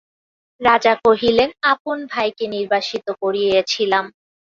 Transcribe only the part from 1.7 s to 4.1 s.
আপন ভাইকে নির্বাসিত করিয়াছিলাম।